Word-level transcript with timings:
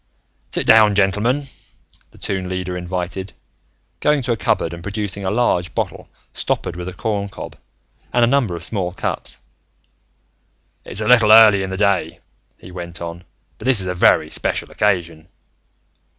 "Sit 0.49 0.65
down, 0.65 0.95
gentlemen," 0.95 1.45
the 2.09 2.17
Toon 2.17 2.49
Leader 2.49 2.75
invited, 2.75 3.33
going 3.99 4.23
to 4.23 4.31
a 4.31 4.35
cupboard 4.35 4.73
and 4.73 4.81
producing 4.81 5.23
a 5.23 5.29
large 5.29 5.75
bottle 5.75 6.09
stoppered 6.33 6.75
with 6.75 6.87
a 6.87 6.93
corncob 6.93 7.55
and 8.11 8.23
a 8.23 8.27
number 8.27 8.55
of 8.55 8.63
small 8.63 8.93
cups. 8.93 9.37
"It's 10.85 11.01
a 11.01 11.07
little 11.07 11.31
early 11.31 11.61
in 11.61 11.69
the 11.69 11.77
day," 11.77 12.19
he 12.57 12.71
went 12.71 12.99
on, 12.99 13.25
"but 13.59 13.65
this 13.65 13.79
is 13.79 13.85
a 13.85 13.93
very 13.93 14.31
special 14.31 14.71
occasion. 14.71 15.27